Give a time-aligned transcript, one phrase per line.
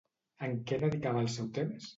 [0.47, 1.89] En què dedicava el seu temps?